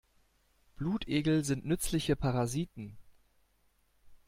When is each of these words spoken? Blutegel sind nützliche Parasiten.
Blutegel 0.77 1.43
sind 1.43 1.63
nützliche 1.63 2.15
Parasiten. 2.15 2.97